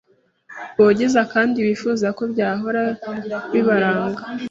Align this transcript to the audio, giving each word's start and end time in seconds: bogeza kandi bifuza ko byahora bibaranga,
bogeza 0.77 1.21
kandi 1.33 1.57
bifuza 1.67 2.07
ko 2.17 2.23
byahora 2.31 2.83
bibaranga, 3.51 4.21